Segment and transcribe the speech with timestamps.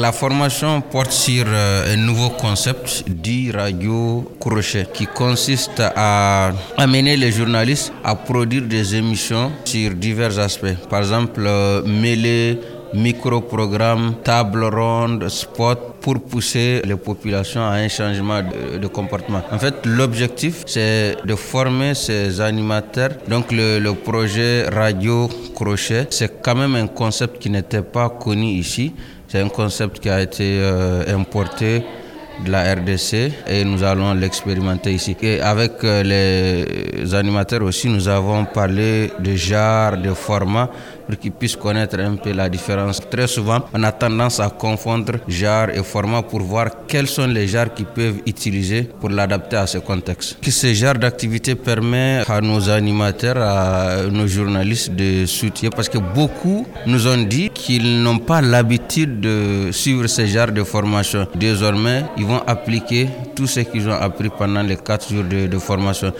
[0.00, 7.16] la formation porte sur euh, un nouveau concept dit radio crochet qui consiste à amener
[7.18, 10.74] les journalistes à produire des émissions sur divers aspects.
[10.88, 12.58] Par exemple, euh, mêler
[12.94, 18.40] micro-programmes, table ronde, spot pour pousser les populations à un changement
[18.80, 19.42] de, comportement.
[19.50, 23.10] En fait, l'objectif, c'est de former ces animateurs.
[23.28, 28.46] Donc, le, le projet Radio Crochet, c'est quand même un concept qui n'était pas connu
[28.46, 28.92] ici.
[29.28, 31.84] C'est un concept qui a été euh, importé
[32.44, 35.16] de la RDC et nous allons l'expérimenter ici.
[35.22, 40.70] Et avec euh, les animateurs aussi, nous avons parlé de genres, de formats
[41.10, 43.00] pour qu'ils puissent connaître un peu la différence.
[43.10, 47.48] Très souvent, on a tendance à confondre genre et format pour voir quels sont les
[47.48, 50.36] genres qu'ils peuvent utiliser pour l'adapter à ce contexte.
[50.48, 56.66] Ce genre d'activité permet à nos animateurs, à nos journalistes de soutenir parce que beaucoup
[56.86, 61.26] nous ont dit qu'ils n'ont pas l'habitude de suivre ce genre de formation.
[61.34, 65.58] Désormais, ils vont appliquer tout ce qu'ils ont appris pendant les quatre jours de, de
[65.58, 66.12] formation.